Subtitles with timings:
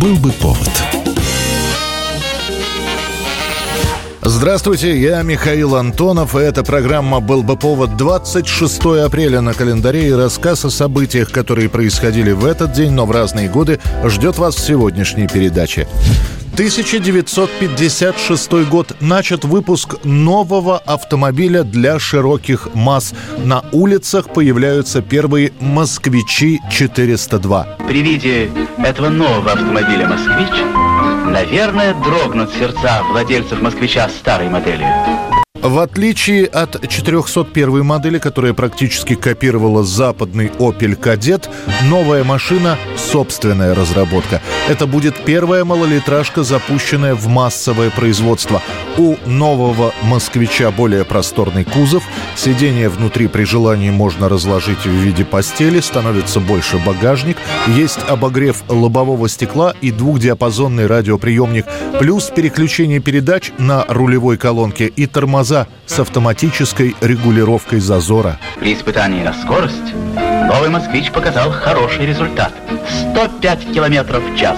[0.00, 0.70] Был бы повод.
[4.22, 10.12] Здравствуйте, я Михаил Антонов, и эта программа «Был бы повод» 26 апреля на календаре и
[10.12, 14.66] рассказ о событиях, которые происходили в этот день, но в разные годы, ждет вас в
[14.66, 15.86] сегодняшней передаче.
[16.60, 23.14] 1956 год начат выпуск нового автомобиля для широких масс.
[23.38, 27.86] На улицах появляются первые «Москвичи-402».
[27.88, 30.50] При виде этого нового автомобиля «Москвич»
[31.24, 34.86] наверное, дрогнут сердца владельцев «Москвича» старой модели.
[35.62, 41.50] В отличие от 401 модели, которая практически копировала западный Opel Kadett,
[41.90, 44.40] новая машина– собственная разработка.
[44.68, 48.62] Это будет первая малолитражка, запущенная в массовое производство.
[48.96, 52.04] У нового «Москвича» более просторный кузов,
[52.36, 57.36] сиденье внутри при желании можно разложить в виде постели, становится больше багажник,
[57.68, 61.66] есть обогрев лобового стекла и двухдиапазонный радиоприемник,
[61.98, 68.38] плюс переключение передач на рулевой колонке и тормоза тормоза с автоматической регулировкой зазора.
[68.58, 69.94] При испытании на скорость
[70.46, 72.52] новый «Москвич» показал хороший результат–
[73.12, 74.56] 105 километров в час.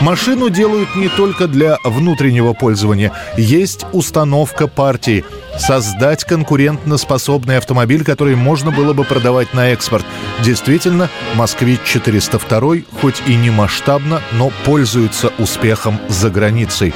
[0.00, 3.12] Машину делают не только для внутреннего пользования.
[3.36, 5.24] Есть установка партии.
[5.58, 10.04] Создать конкурентно-способный автомобиль, который можно было бы продавать на экспорт.
[10.42, 16.92] Действительно, «Москвич-402» хоть и не масштабно, но пользуется успехом за границей.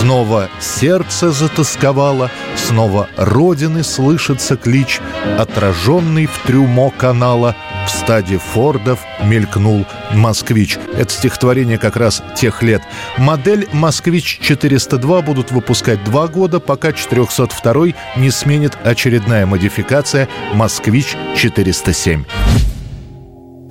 [0.00, 5.00] Снова сердце затасковало, снова Родины слышится клич,
[5.38, 7.54] отраженный в трюмо канала
[7.86, 10.78] в стаде Фордов мелькнул «Москвич».
[10.96, 12.82] Это стихотворение как раз тех лет.
[13.18, 22.24] Модель «Москвич-402» будут выпускать два года, пока 402 не сменит очередная модификация «Москвич-407».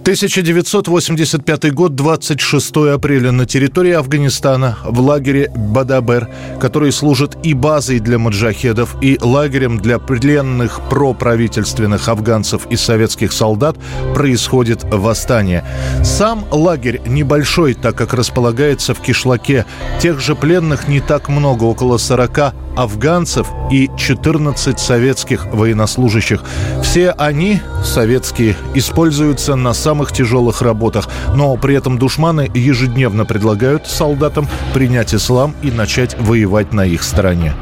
[0.03, 6.27] 1985 год, 26 апреля на территории Афганистана в лагере Бадабер,
[6.59, 13.77] который служит и базой для маджахедов, и лагерем для пленных проправительственных афганцев и советских солдат,
[14.13, 15.63] происходит восстание.
[16.03, 19.65] Сам лагерь небольшой, так как располагается в кишлаке.
[20.01, 26.43] Тех же пленных не так много, около 40 афганцев и 14 советских военнослужащих.
[26.83, 34.47] Все они, советские, используются на самых тяжелых работах, но при этом душманы ежедневно предлагают солдатам
[34.73, 37.53] принять ислам и начать воевать на их стороне.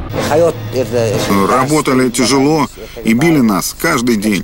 [1.49, 2.67] Работали тяжело
[3.03, 4.43] и били нас каждый день.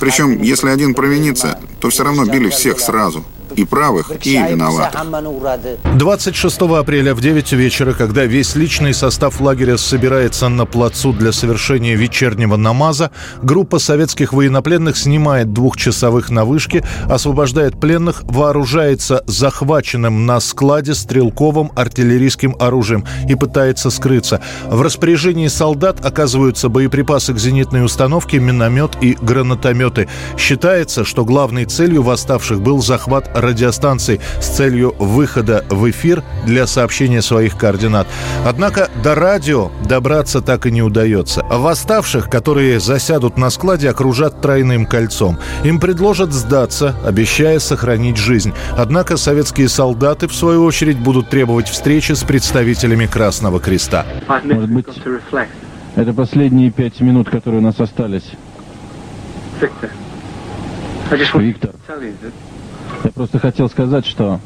[0.00, 3.24] Причем, если один провинится, то все равно били всех сразу
[3.56, 5.00] и правых, и виноватых.
[5.96, 11.94] 26 апреля в 9 вечера, когда весь личный состав лагеря собирается на плацу для совершения
[11.96, 13.10] вечернего намаза,
[13.42, 22.56] группа советских военнопленных снимает двухчасовых на вышке, освобождает пленных, вооружается захваченным на складе стрелковым артиллерийским
[22.58, 24.40] оружием и пытается скрыться.
[24.66, 30.08] В распоряжении солдат оказываются боеприпасы к зенитной установке, миномет и гранатометы.
[30.38, 37.22] Считается, что главной целью восставших был захват радиостанций с целью выхода в эфир для сообщения
[37.22, 38.06] своих координат.
[38.46, 41.42] Однако до радио добраться так и не удается.
[41.50, 45.38] Восставших, которые засядут на складе, окружат тройным кольцом.
[45.64, 48.52] Им предложат сдаться, обещая сохранить жизнь.
[48.76, 54.06] Однако советские солдаты, в свою очередь, будут требовать встречи с представителями Красного Креста.
[54.44, 54.86] Может быть,
[55.94, 58.30] это последние пять минут, которые у нас остались.
[61.34, 61.70] Виктор,
[63.04, 64.40] я просто хотел сказать, что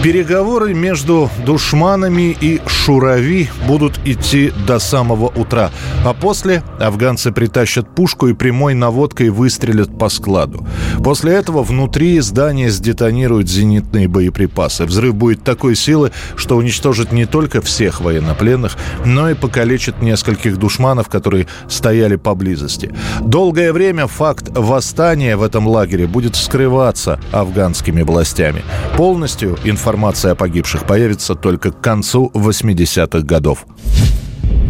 [0.00, 5.72] Переговоры между душманами и Шурави будут идти до самого утра.
[6.04, 10.64] А после афганцы притащат пушку и прямой наводкой выстрелят по складу.
[11.02, 14.84] После этого внутри здания сдетонируют зенитные боеприпасы.
[14.84, 21.08] Взрыв будет такой силы, что уничтожит не только всех военнопленных, но и покалечит нескольких душманов,
[21.08, 22.94] которые стояли поблизости.
[23.20, 28.62] Долгое время факт восстания в этом лагере будет скрываться афганскими властями.
[28.96, 33.64] Полностью информация информация о погибших появится только к концу 80-х годов.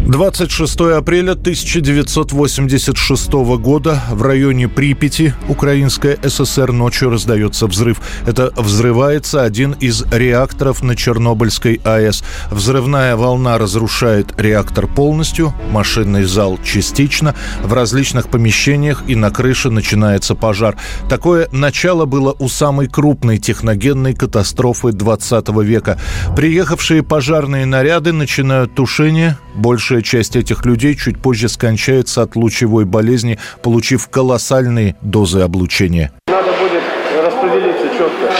[0.09, 8.01] 26 апреля 1986 года в районе Припяти Украинская ССР ночью раздается взрыв.
[8.25, 12.23] Это взрывается один из реакторов на Чернобыльской АЭС.
[12.49, 17.35] Взрывная волна разрушает реактор полностью, машинный зал частично.
[17.61, 20.75] В различных помещениях и на крыше начинается пожар.
[21.07, 25.99] Такое начало было у самой крупной техногенной катастрофы 20 века.
[26.35, 29.37] Приехавшие пожарные наряды начинают тушение.
[29.55, 36.11] Большая часть этих людей чуть позже скончается от лучевой болезни, получив колоссальные дозы облучения.
[36.27, 36.83] Надо будет
[37.23, 38.31] распределиться четко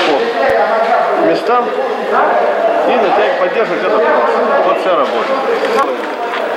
[1.17, 4.29] по местам и натягивать, поддерживать этот трос.
[4.65, 5.31] Вот вся работа.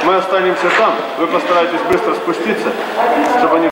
[0.04, 2.72] Мы останемся там, вы постарайтесь быстро спуститься,
[3.38, 3.71] чтобы они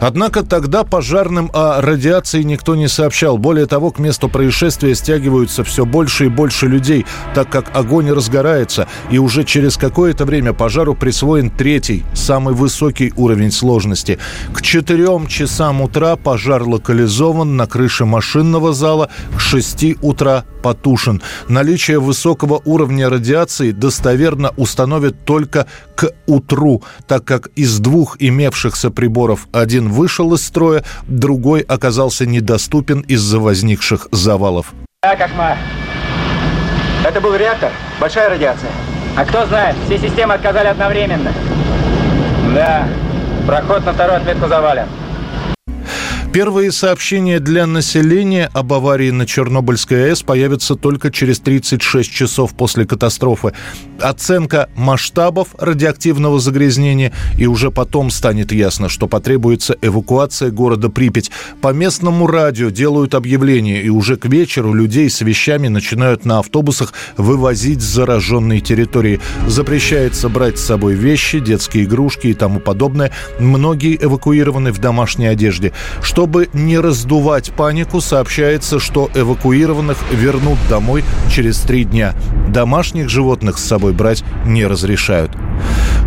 [0.00, 3.38] Однако тогда пожарным о радиации никто не сообщал.
[3.38, 8.88] Более того, к месту происшествия стягиваются все больше и больше людей, так как огонь разгорается,
[9.10, 14.18] и уже через какое-то время пожару присвоен третий, самый высокий уровень сложности.
[14.52, 21.22] К четырем часам утра пожар локализован на крыше машинного зала, к шести утра потушен.
[21.48, 29.46] Наличие высокого уровня радиации достоверно установят только к утру, так как из двух имевшихся приборов
[29.52, 34.74] один вышел из строя, другой оказался недоступен из-за возникших завалов.
[35.04, 35.56] Да, Кошмар.
[37.04, 37.70] Это был реактор?
[38.00, 38.70] Большая радиация?
[39.14, 41.32] А кто знает, все системы отказали одновременно.
[42.56, 42.88] Да,
[43.46, 44.88] проход на вторую отметку завален.
[46.36, 52.84] Первые сообщения для населения об аварии на Чернобыльской АЭС появятся только через 36 часов после
[52.84, 53.54] катастрофы.
[54.02, 61.30] Оценка масштабов радиоактивного загрязнения, и уже потом станет ясно, что потребуется эвакуация города Припять.
[61.62, 66.92] По местному радио делают объявление, и уже к вечеру людей с вещами начинают на автобусах
[67.16, 69.20] вывозить с зараженной территории.
[69.46, 73.10] Запрещается брать с собой вещи, детские игрушки и тому подобное.
[73.40, 75.72] Многие эвакуированы в домашней одежде.
[76.02, 82.16] Что чтобы не раздувать панику, сообщается, что эвакуированных вернут домой через три дня.
[82.48, 85.30] Домашних животных с собой брать не разрешают.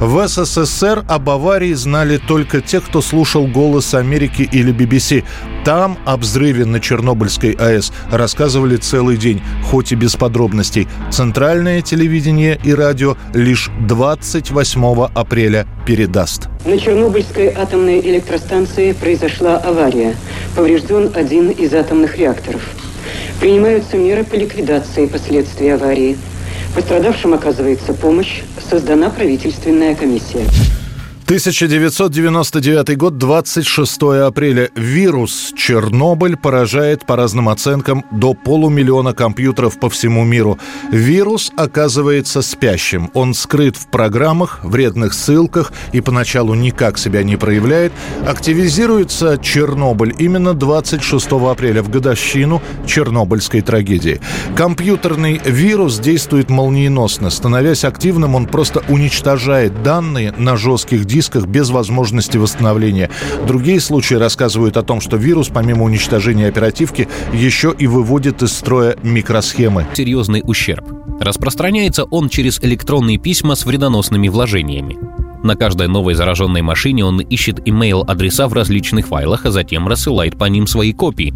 [0.01, 5.23] В СССР об аварии знали только те, кто слушал «Голос Америки» или BBC.
[5.63, 10.89] Там о взрыве на Чернобыльской АЭС рассказывали целый день, хоть и без подробностей.
[11.11, 16.48] Центральное телевидение и радио лишь 28 апреля передаст.
[16.65, 20.15] На Чернобыльской атомной электростанции произошла авария.
[20.57, 22.61] Поврежден один из атомных реакторов.
[23.39, 26.17] Принимаются меры по ликвидации последствий аварии.
[26.75, 28.41] Пострадавшим оказывается помощь.
[28.69, 30.45] Создана правительственная комиссия.
[31.29, 34.71] 1999 год, 26 апреля.
[34.75, 40.57] Вирус Чернобыль поражает, по разным оценкам, до полумиллиона компьютеров по всему миру.
[40.91, 43.11] Вирус оказывается спящим.
[43.13, 47.91] Он скрыт в программах, вредных ссылках и поначалу никак себя не проявляет.
[48.25, 54.19] Активизируется Чернобыль именно 26 апреля, в годовщину Чернобыльской трагедии.
[54.55, 57.29] Компьютерный вирус действует молниеносно.
[57.29, 63.09] Становясь активным, он просто уничтожает данные на жестких дисках дисках без возможности восстановления.
[63.45, 68.95] Другие случаи рассказывают о том, что вирус, помимо уничтожения оперативки, еще и выводит из строя
[69.03, 69.85] микросхемы.
[69.93, 70.85] Серьезный ущерб.
[71.19, 74.97] Распространяется он через электронные письма с вредоносными вложениями.
[75.43, 80.45] На каждой новой зараженной машине он ищет имейл-адреса в различных файлах, а затем рассылает по
[80.45, 81.33] ним свои копии.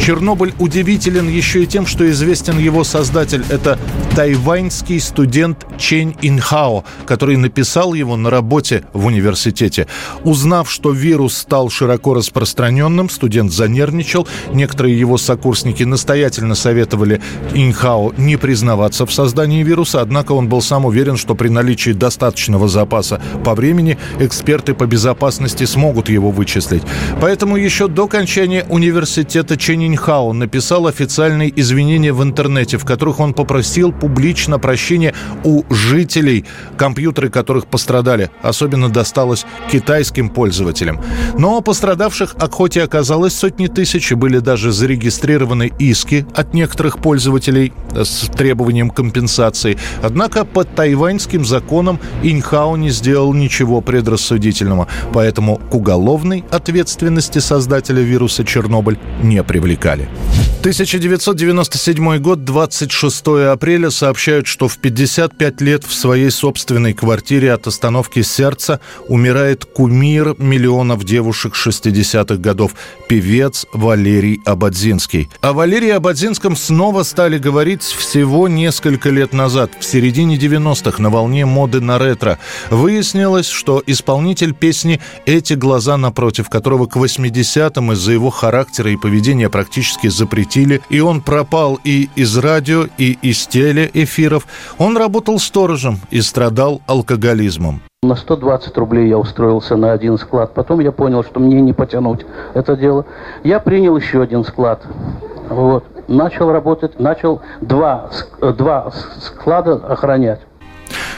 [0.00, 3.44] Чернобыль удивителен еще и тем, что известен его создатель.
[3.48, 3.78] Это
[4.14, 9.86] тайваньский студент Чень Инхао, который написал его на работе в университете.
[10.24, 14.28] Узнав, что вирус стал широко распространенным, студент занервничал.
[14.52, 17.20] Некоторые его сокурсники настоятельно советовали
[17.54, 22.68] Инхао не признаваться в создании вируса, однако он был сам уверен, что при наличии достаточного
[22.68, 26.82] запаса по времени эксперты по безопасности смогут его вычислить.
[27.20, 33.34] Поэтому еще до окончания университета Чень Ниньхао написал официальные извинения в интернете, в которых он
[33.34, 36.44] попросил публично прощения у жителей,
[36.76, 38.30] компьютеры которых пострадали.
[38.42, 41.00] Особенно досталось китайским пользователям.
[41.38, 47.72] Но пострадавших хоть и оказалось сотни тысяч, и были даже зарегистрированы иски от некоторых пользователей
[47.94, 49.78] с требованием компенсации.
[50.02, 58.44] Однако по тайваньским законам Иньхао не сделал ничего предрассудительного, поэтому к уголовной ответственности создателя вируса
[58.44, 60.08] Чернобыль не привлекли привлекали.
[60.66, 68.22] 1997 год, 26 апреля, сообщают, что в 55 лет в своей собственной квартире от остановки
[68.22, 72.72] сердца умирает кумир миллионов девушек 60-х годов,
[73.08, 75.28] певец Валерий Абадзинский.
[75.40, 81.46] О Валерии Абадзинском снова стали говорить всего несколько лет назад, в середине 90-х, на волне
[81.46, 82.40] моды на ретро.
[82.70, 89.48] Выяснилось, что исполнитель песни «Эти глаза напротив», которого к 80-м из-за его характера и поведения
[89.48, 94.46] практически запретили, и он пропал и из радио, и из телеэфиров.
[94.78, 97.80] Он работал сторожем и страдал алкоголизмом.
[98.02, 100.54] На 120 рублей я устроился на один склад.
[100.54, 103.04] Потом я понял, что мне не потянуть это дело.
[103.42, 104.82] Я принял еще один склад.
[105.48, 105.84] Вот.
[106.08, 108.10] Начал работать, начал два,
[108.40, 110.40] два склада охранять.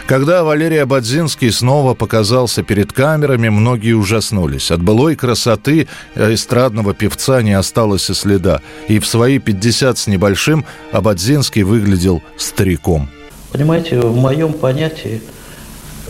[0.09, 4.71] Когда Валерий Абадзинский снова показался перед камерами, многие ужаснулись.
[4.71, 5.87] От былой красоты
[6.17, 8.63] эстрадного певца не осталось и следа.
[8.89, 13.11] И в свои 50 с небольшим Абадзинский выглядел стариком.
[13.53, 15.21] Понимаете, в моем понятии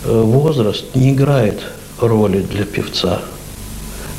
[0.05, 1.61] э, возраст не играет
[2.00, 3.21] роли для певца,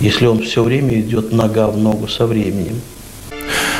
[0.02, 2.82] если он все время идет нога в ногу со временем.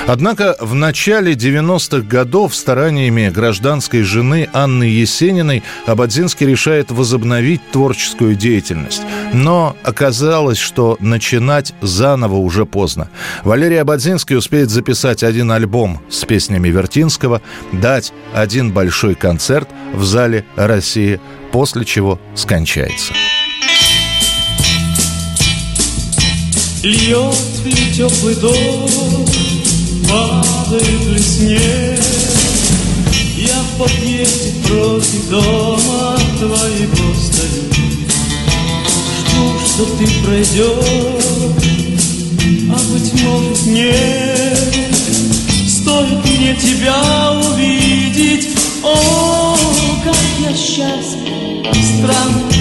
[0.08, 9.01] Однако в начале 90-х годов стараниями гражданской жены Анны Есениной Абадзинский решает возобновить творческую деятельность.
[9.34, 13.10] Но оказалось, что начинать заново уже поздно.
[13.44, 17.41] Валерий Абадзинский успеет записать один альбом с песнями Вертинского,
[17.72, 21.20] дать один большой концерт в зале России,
[21.51, 23.13] после чего скончается.
[26.84, 29.18] Льет ли теплый дождь
[30.08, 32.00] падает ли снег?
[33.36, 37.63] Я в подъезде против дома твоего стою.
[39.20, 41.25] Жду, что ты пройдешь,
[42.72, 44.75] а быть может нет.
[45.68, 48.50] Стоит мне тебя увидеть,
[48.84, 49.56] о,
[50.03, 51.29] как я счастлив
[51.84, 52.58] Странно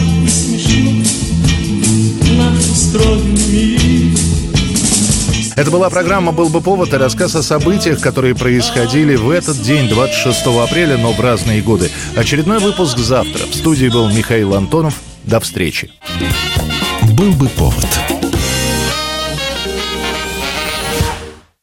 [5.58, 9.88] это была программа «Был бы повод» и рассказ о событиях, которые происходили в этот день,
[9.88, 11.90] 26 апреля, но в разные годы.
[12.16, 13.44] Очередной выпуск завтра.
[13.44, 14.94] В студии был Михаил Антонов.
[15.24, 15.90] До встречи.
[17.02, 18.17] «Был бы повод»